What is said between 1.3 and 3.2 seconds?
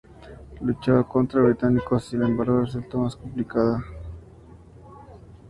los británicos, sin embargo, resultó más